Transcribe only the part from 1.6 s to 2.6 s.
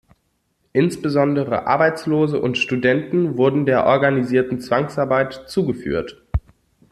Arbeitslose und